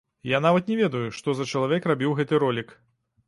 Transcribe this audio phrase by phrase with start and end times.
[0.29, 2.73] Я нават не ведаю, што за чалавек рабіў гэты ролік.